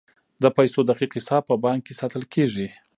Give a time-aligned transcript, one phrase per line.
[0.43, 2.67] د پیسو دقیق حساب په بانک کې ساتل کیږي.